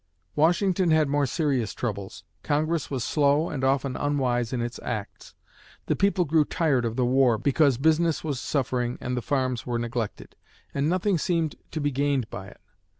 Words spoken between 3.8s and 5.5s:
unwise in its acts.